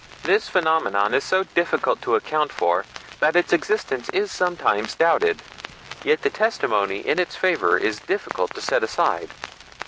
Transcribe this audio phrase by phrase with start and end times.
[0.23, 2.85] This phenomenon is so difficult to account for
[3.19, 5.43] that its existence is sometimes doubted;
[6.03, 9.29] yet the testimony in its favor is difficult to set aside.